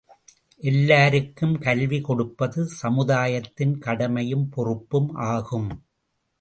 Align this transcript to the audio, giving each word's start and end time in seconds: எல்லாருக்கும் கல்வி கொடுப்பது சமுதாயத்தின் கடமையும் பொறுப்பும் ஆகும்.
எல்லாருக்கும் 0.61 1.53
கல்வி 1.57 1.99
கொடுப்பது 2.01 2.65
சமுதாயத்தின் 2.81 3.77
கடமையும் 3.77 4.49
பொறுப்பும் 4.49 5.09
ஆகும். 5.31 5.71